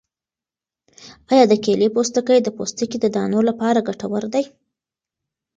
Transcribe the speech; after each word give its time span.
آیا 1.31 1.43
د 1.49 1.53
کیلې 1.63 1.87
پوستکی 1.95 2.39
د 2.43 2.47
پوستکي 2.57 2.97
د 3.01 3.05
دانو 3.15 3.39
لپاره 3.49 3.85
ګټور 3.87 4.23
دی؟ 4.33 4.45